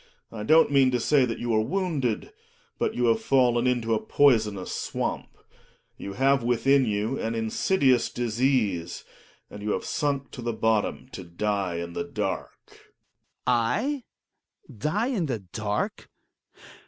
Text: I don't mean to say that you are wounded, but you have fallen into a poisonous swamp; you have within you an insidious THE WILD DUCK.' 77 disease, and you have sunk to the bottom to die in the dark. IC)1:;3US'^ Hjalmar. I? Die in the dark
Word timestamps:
I 0.31 0.41
don't 0.41 0.71
mean 0.71 0.89
to 0.89 0.99
say 0.99 1.25
that 1.25 1.37
you 1.37 1.53
are 1.53 1.61
wounded, 1.61 2.33
but 2.79 2.95
you 2.95 3.05
have 3.05 3.21
fallen 3.21 3.67
into 3.67 3.93
a 3.93 4.01
poisonous 4.03 4.73
swamp; 4.73 5.27
you 5.95 6.13
have 6.13 6.41
within 6.41 6.85
you 6.85 7.19
an 7.19 7.35
insidious 7.35 8.09
THE 8.09 8.23
WILD 8.23 8.29
DUCK.' 8.29 8.33
77 8.37 8.67
disease, 8.71 9.03
and 9.51 9.61
you 9.61 9.71
have 9.73 9.85
sunk 9.85 10.31
to 10.31 10.41
the 10.41 10.53
bottom 10.53 11.07
to 11.09 11.23
die 11.23 11.75
in 11.75 11.93
the 11.93 12.03
dark. 12.03 12.49
IC)1:;3US'^ 13.45 13.45
Hjalmar. 13.45 13.45
I? 13.45 14.03
Die 14.75 15.07
in 15.07 15.25
the 15.27 15.39
dark 15.53 16.09